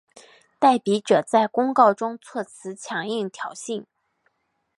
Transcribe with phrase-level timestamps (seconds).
[0.57, 3.85] 代笔者在公告中措辞强硬挑衅。